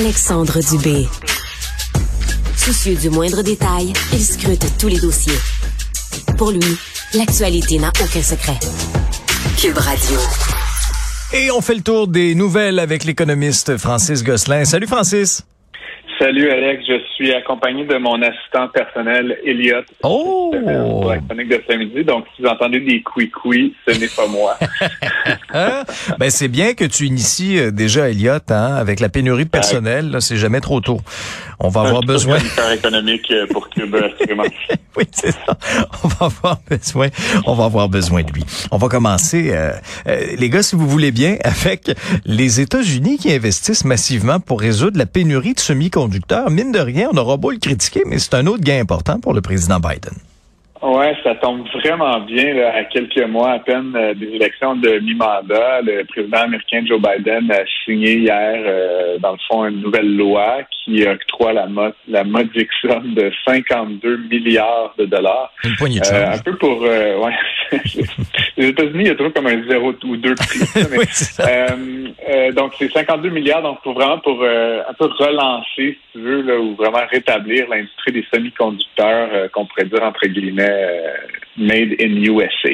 [0.00, 1.06] Alexandre Dubé.
[2.56, 5.38] Soucieux du moindre détail, il scrute tous les dossiers.
[6.38, 6.78] Pour lui,
[7.12, 8.58] l'actualité n'a aucun secret.
[9.58, 10.18] Cube Radio.
[11.34, 14.64] Et on fait le tour des nouvelles avec l'économiste Francis Gosselin.
[14.64, 15.42] Salut Francis.
[16.20, 19.80] Salut Alex, je suis accompagné de mon assistant personnel Elliot.
[20.02, 20.52] Oh!
[20.52, 22.04] Pour la chronique de ce midi.
[22.04, 24.58] Donc, si vous entendez des couis-couis, ce n'est pas moi.
[25.52, 25.82] Hein?
[26.18, 30.10] ben, c'est bien que tu inities euh, déjà Elliot, hein, avec la pénurie de personnel.
[30.10, 31.00] là, C'est jamais trop tôt.
[31.62, 32.38] On va avoir besoin.
[32.58, 34.44] Un économique euh, pour Cube, assurément.
[34.96, 35.58] oui, c'est ça.
[36.02, 37.08] On va avoir besoin.
[37.46, 38.44] On va avoir besoin de lui.
[38.70, 39.72] On va commencer, euh,
[40.06, 41.90] euh, les gars, si vous voulez bien, avec
[42.24, 46.09] les États-Unis qui investissent massivement pour résoudre la pénurie de semi-conducteurs.
[46.50, 49.34] Mine de rien, on aura beau le critiquer, mais c'est un autre gain important pour
[49.34, 50.14] le président Biden.
[50.82, 54.98] Ouais, ça tombe vraiment bien là, à quelques mois à peine euh, des élections de
[55.00, 55.82] mi-mandat.
[55.82, 60.60] Le président américain Joe Biden a signé hier, euh, dans le fond, une nouvelle loi
[60.70, 65.52] qui octroie la, mo la modique somme de 52 milliards de dollars.
[65.64, 67.82] Une poignée de Euh, un peu pour, euh, ouais.
[68.56, 70.60] Les États-Unis, il y a toujours comme un zéro ou deux prix.
[70.90, 71.76] mais, Oui, c'est ça.
[72.52, 76.58] donc c'est 52 milliards, donc pour vraiment pour un peu relancer, si tu veux, là,
[76.58, 81.14] ou vraiment rétablir l'industrie des semi-conducteurs, qu'on pourrait dire entre guillemets euh,
[81.56, 82.70] made in USA.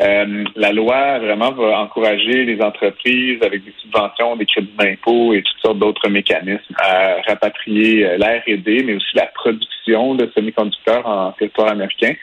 [0.00, 5.42] Euh, la loi vraiment va encourager les entreprises avec des subventions, des crédits d'impôt et
[5.42, 11.06] toutes sortes d'autres mécanismes à rapatrier euh, la R&D, mais aussi la production de semi-conducteurs
[11.06, 12.14] en territoire américain.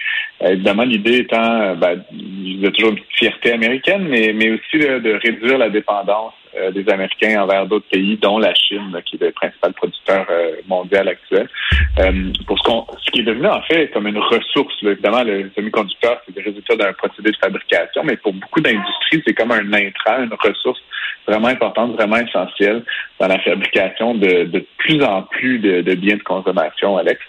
[0.42, 5.58] Évidemment, l'idée étant, ben, il y a toujours une fierté américaine, mais, aussi de réduire
[5.58, 9.32] la dépendance euh, des Américains envers d'autres pays, dont la Chine, là, qui est le
[9.32, 11.48] principal producteur euh, mondial actuel.
[12.00, 14.92] Euh, pour ce, qu'on, ce qui est devenu en fait comme une ressource, là.
[14.92, 19.34] évidemment, le semi-conducteur, c'est le résultat d'un procédé de fabrication, mais pour beaucoup d'industries, c'est
[19.34, 20.82] comme un intrant, une ressource
[21.28, 22.84] vraiment importante, vraiment essentielle
[23.20, 27.20] dans la fabrication de, de plus en plus de, de biens de consommation, Alex.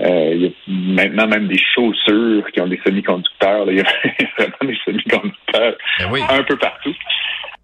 [0.00, 3.64] Euh, il y a maintenant même des chaussures qui ont des semi-conducteurs.
[3.66, 3.72] là.
[3.72, 3.84] Il y a
[4.38, 6.20] vraiment des semi-conducteurs Ben oui.
[6.28, 6.94] un peu partout.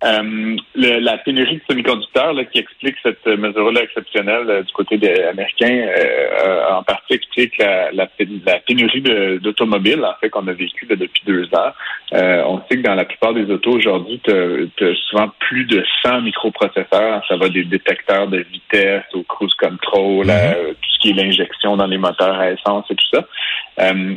[0.05, 4.99] Euh, le- la pénurie de semi-conducteurs là, qui explique cette mesure-là exceptionnelle euh, du côté
[4.99, 9.01] des Américains, euh, euh, en partie explique la, la, pé- la pénurie
[9.41, 11.73] d'automobiles, en fait, qu'on a vécu là, depuis deux ans.
[12.13, 15.83] Euh, on sait que dans la plupart des autos aujourd'hui, tu as souvent plus de
[16.03, 17.25] 100 microprocesseurs.
[17.29, 21.15] Ça va des détecteurs de vitesse au cruise control, à, euh, tout ce qui est
[21.15, 23.27] l'injection dans les moteurs à essence et tout ça.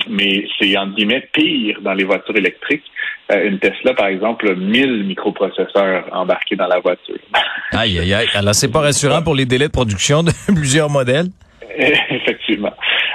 [0.10, 2.84] Mais c'est entre guillemets pire dans les voitures électriques.
[3.30, 5.68] Une Tesla, par exemple, a 1000 microprocesseurs
[6.12, 7.16] embarqués dans la voiture.
[7.72, 8.28] Aïe, aïe, aïe.
[8.34, 11.28] Alors, c'est pas rassurant pour les délais de production de plusieurs modèles?
[12.10, 12.74] Effectivement.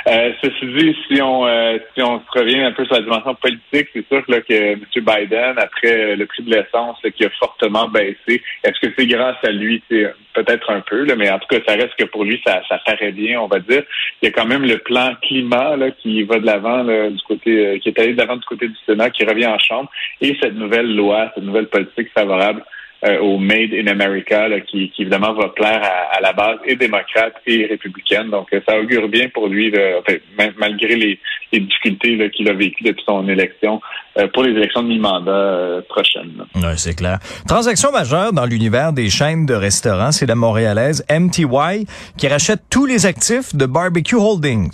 [0.09, 3.35] Euh, ceci dit, si on euh, si on se revient un peu sur la dimension
[3.37, 4.81] politique, c'est sûr là, que M.
[4.97, 9.51] Biden, après le prix de l'essence qui a fortement baissé, est-ce que c'est grâce à
[9.51, 9.81] lui?
[9.89, 12.63] C'est peut-être un peu, là, mais en tout cas, ça reste que pour lui, ça,
[12.69, 13.83] ça paraît bien, on va dire.
[14.21, 17.67] Il y a quand même le plan climat là, qui va de l'avant du côté
[17.67, 20.37] euh, qui est allé de l'avant du côté du Sénat, qui revient en Chambre, et
[20.43, 22.65] cette nouvelle loi, cette nouvelle politique favorable
[23.05, 26.59] euh, au Made in America, là, qui, qui évidemment va plaire à, à la base
[26.65, 28.31] et démocrate et républicaine.
[28.31, 30.01] Donc, euh, ça augure bien pour lui, là,
[30.39, 31.19] ma- malgré les,
[31.53, 33.81] les difficultés qu'il a vécues depuis son élection,
[34.19, 36.45] euh, pour les élections de mi-mandat euh, prochaines.
[36.55, 37.19] Oui, c'est clair.
[37.49, 41.87] Transaction majeure dans l'univers des chaînes de restaurants, c'est la montréalaise MTY
[42.19, 44.71] qui rachète tous les actifs de Barbecue Holdings.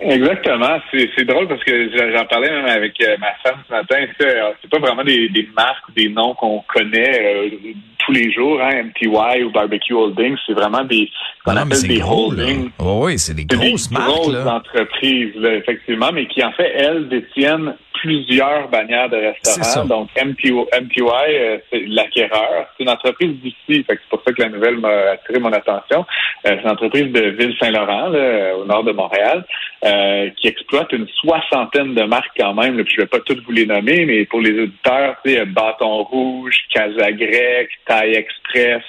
[0.00, 0.78] Exactement.
[0.92, 3.96] C'est, drôle parce que j'en parlais même avec euh, ma femme ce matin.
[4.18, 7.50] C'est, pas vraiment des, des marques ou des noms qu'on connaît euh,
[7.98, 10.36] tous les jours, hein, MTY ou Barbecue Holdings.
[10.46, 11.08] C'est vraiment des
[11.44, 12.70] qu'on Ah appelle des gros, holdings.
[12.78, 14.54] Oh, oui, c'est des grosses des marques, grosses là.
[14.56, 19.86] entreprises, là, effectivement, mais qui, en fait, elles, détiennent plusieurs bannières de C'est restaurants.
[19.86, 22.66] Donc, MTY, MTY euh, c'est l'acquéreur.
[22.76, 23.84] C'est une entreprise d'ici.
[23.88, 26.04] C'est pour ça que la nouvelle m'a attiré mon attention.
[26.46, 28.12] Euh, c'est une entreprise de Ville-Saint-Laurent,
[28.60, 29.44] au nord de Montréal,
[29.84, 32.76] euh, qui exploite une soixantaine de marques quand même.
[32.76, 36.02] Là, puis je vais pas toutes vous les nommer, mais pour les auditeurs, sais, Bâton
[36.02, 38.82] Rouge, Casa Grec, Taille Express,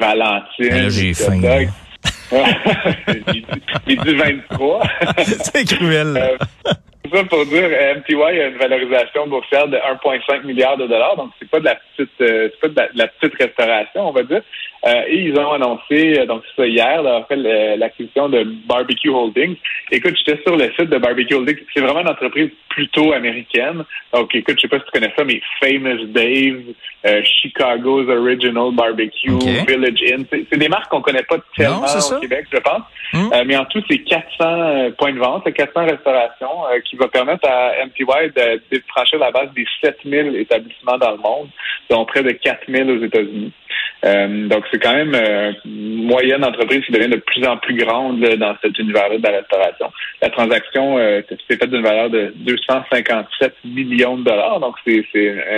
[0.00, 1.68] Valentine, j'ai Hot faim, Dog.
[3.08, 3.44] Midi-
[3.86, 4.82] Midi 23.
[5.42, 6.38] c'est cruel.
[7.12, 11.30] Ça pour dire, euh, MTY a une valorisation boursière de 1,5 milliard de dollars, donc
[11.38, 14.12] c'est pas de la petite, euh, c'est pas de la, de la petite restauration, on
[14.12, 14.42] va dire.
[14.86, 19.10] Euh, et ils ont annoncé, euh, donc c'est ça hier, là, le- l'acquisition de Barbecue
[19.10, 19.56] Holdings.
[19.90, 21.58] Écoute, j'étais sur le site de Barbecue Holdings.
[21.74, 23.84] C'est vraiment une entreprise plutôt américaine.
[24.14, 26.62] Donc, écoute, je sais pas si tu connais ça, mais Famous Dave,
[27.04, 29.28] euh, Chicago's Original Barbecue.
[29.66, 31.86] Village Inn, c'est des marques qu'on connaît pas tellement Non,
[32.16, 32.82] au Québec, je pense.
[33.34, 36.96] Euh, mais en tout, c'est 400 euh, points de vente, c'est 400 restaurations euh, qui
[36.96, 41.48] va permettre à MTY de, de franchir la base des 7000 établissements dans le monde,
[41.88, 43.52] dont près de 4000 aux États-Unis.
[44.04, 47.74] Euh, donc, c'est quand même euh, une moyenne entreprise qui devient de plus en plus
[47.74, 49.92] grande dans cet univers-là de la restauration.
[50.22, 54.60] La transaction euh, s'est faite d'une valeur de 257 millions de dollars.
[54.60, 55.04] Donc, c'est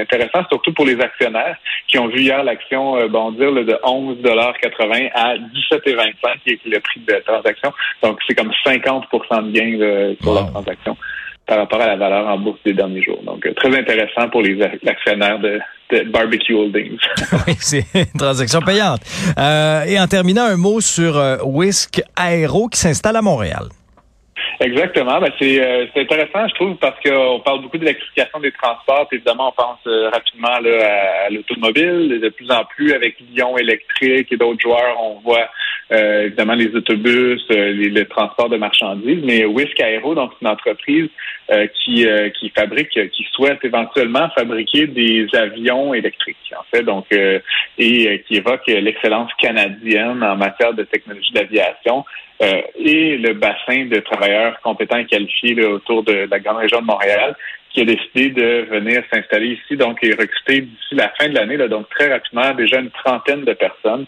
[0.01, 1.57] intéressant, surtout pour les actionnaires
[1.87, 7.01] qui ont vu hier l'action euh, bondir de 11,80 à 17,25 qui est le prix
[7.01, 7.73] de la transaction.
[8.03, 9.07] Donc, c'est comme 50%
[9.47, 10.97] de gain sur la transaction
[11.47, 13.21] par rapport à la valeur en bourse des derniers jours.
[13.25, 15.61] Donc, euh, très intéressant pour les actionnaires de,
[16.11, 16.97] Barbecue Holdings.
[17.47, 19.01] oui, c'est une transaction payante.
[19.39, 23.65] Euh, et en terminant, un mot sur euh, Whisk Aero qui s'installe à Montréal.
[24.63, 25.21] Exactement.
[25.21, 29.09] Ben, c'est, intéressant, je trouve, parce qu'on parle beaucoup d'électrification des transports.
[29.13, 32.21] évidemment, on pense rapidement là, à, l'automobile.
[32.21, 35.49] De plus en plus, avec Lyon électrique et d'autres joueurs, on voit
[35.93, 40.49] euh, évidemment les autobus, euh, les, le transport de marchandises, mais Whisk Aero, donc une
[40.49, 41.09] entreprise
[41.51, 42.07] euh, qui,
[42.39, 48.67] qui fabrique, qui souhaite éventuellement fabriquer des avions électriques, en fait, donc et qui évoque
[48.69, 52.05] l'excellence canadienne en matière de technologie d'aviation.
[52.43, 57.37] Et le bassin de travailleurs compétents et qualifiés autour de, la grande région de Montréal
[57.71, 61.57] qui a décidé de venir s'installer ici, donc et recruter d'ici la fin de l'année,
[61.69, 64.07] donc très rapidement, déjà une trentaine de personnes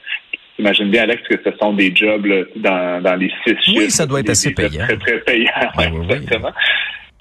[0.58, 2.26] Imagine bien, Alex, que ce sont des jobs
[2.56, 4.84] dans, dans les six Oui, ça doit être assez payant.
[4.84, 6.52] Très, très payant, ah exactement.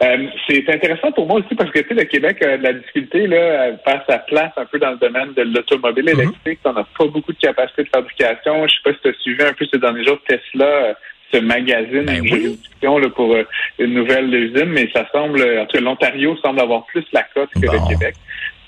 [0.02, 2.74] Euh, c'est intéressant pour moi aussi parce que tu sais, le Québec a de la
[2.74, 6.20] difficulté là, à faire sa place un peu dans le domaine de l'automobile mhm.
[6.20, 6.60] électrique.
[6.66, 8.68] On n'a pas beaucoup de capacité de fabrication.
[8.68, 10.94] Je sais pas si tu as suivi un peu ces derniers jours Tesla euh,
[11.32, 13.44] ce magazine ben juridiction là, pour euh,
[13.80, 17.50] une nouvelle usine, mais ça semble, en tout cas, l'Ontario semble avoir plus la cote
[17.54, 18.16] que le Québec.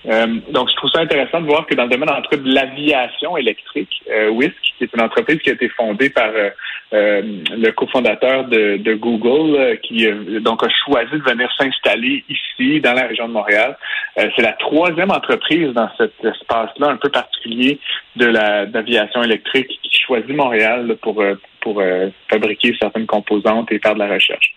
[0.07, 3.37] Euh, donc, je trouve ça intéressant de voir que dans le domaine entre de l'aviation
[3.37, 4.31] électrique, euh,
[4.61, 6.49] qui est une entreprise qui a été fondée par euh,
[6.93, 7.21] euh
[7.57, 10.07] le cofondateur de, Google, qui
[10.41, 13.77] donc a choisi de venir s'installer ici, dans la région de Montréal.
[14.15, 17.79] C'est la troisième entreprise dans cet espace-là un peu particulier
[18.15, 21.21] de l'aviation électrique qui choisit Montréal pour
[21.65, 21.81] pour
[22.29, 24.53] fabriquer certaines composantes et faire de la recherche.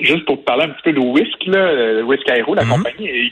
[0.00, 2.68] juste pour parler un petit peu de Whisk, là, Whisk Aero, la mm-hmm.
[2.68, 3.30] compagnie, il,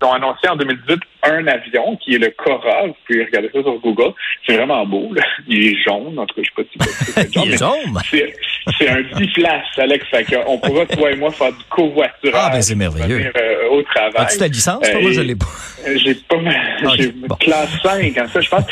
[0.00, 2.86] ils ont annoncé en 2018 un avion qui est le Cora.
[2.86, 4.12] Vous pouvez regarder ça sur Google.
[4.46, 5.12] C'est vraiment beau.
[5.12, 5.22] Là.
[5.48, 6.16] Il est jaune.
[6.16, 8.30] En tout cas, je sais pas si c'est Il est jaune?
[8.78, 10.06] C'est un biplace, Alex.
[10.46, 12.32] on pourra, toi et moi, faire du covoiturage.
[12.34, 13.32] Ah, ben c'est merveilleux.
[13.36, 14.12] Euh, au travail.
[14.16, 14.88] As-tu ta licence?
[14.88, 15.46] Euh, moi, je l'ai pas.
[15.96, 16.50] J'ai pas ma...
[16.50, 18.64] Ah, j'ai classe 5, en ça, je pense.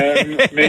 [0.00, 0.36] euh,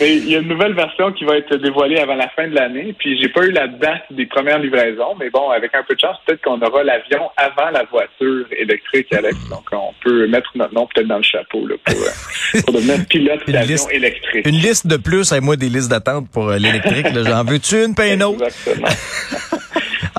[0.00, 0.16] mais...
[0.16, 2.94] il y a une nouvelle version qui va être dévoilée avant la fin de l'année.
[2.98, 6.00] Puis j'ai pas eu la date des premières livraisons, mais bon, avec un peu de
[6.00, 9.36] chance, peut-être qu'on aura l'avion avant la voiture électrique, Alex.
[9.48, 13.06] Donc on peut mettre notre nom peut-être dans le chapeau là, pour, euh, pour devenir
[13.06, 14.46] pilote d'avion électrique.
[14.46, 17.06] Une liste de plus, et moi des listes d'attente pour euh, l'électrique.
[17.14, 18.44] J'en veux-tu une, paye une autre?
[18.44, 18.88] Exactement.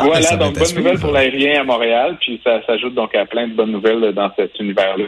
[0.01, 3.47] Ah, voilà, donc bonne nouvelle pour l'aérien à Montréal, puis ça s'ajoute donc à plein
[3.47, 5.05] de bonnes nouvelles dans cet univers-là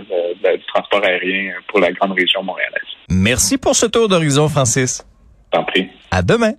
[0.58, 2.84] du transport aérien pour la grande région montréalaise.
[3.10, 5.06] Merci pour ce tour d'horizon, Francis.
[5.52, 5.90] T'en prie.
[6.12, 6.54] À demain.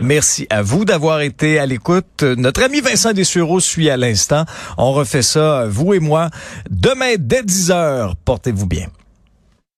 [0.00, 2.22] Merci à vous d'avoir été à l'écoute.
[2.22, 4.44] Notre ami Vincent Dessureau suit à l'instant.
[4.78, 6.28] On refait ça, vous et moi,
[6.70, 8.14] demain dès 10 heures.
[8.24, 8.86] Portez-vous bien.